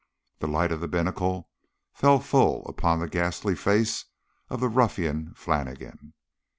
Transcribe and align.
The 0.39 0.47
light 0.47 0.71
of 0.71 0.81
a 0.81 0.87
binnacle 0.87 1.51
fell 1.93 2.19
full 2.19 2.65
upon 2.65 2.97
the 2.97 3.07
ghastly 3.07 3.53
face 3.53 4.05
of 4.49 4.59
the 4.59 4.67
ruffian 4.67 5.31
Flannigan. 5.35 6.15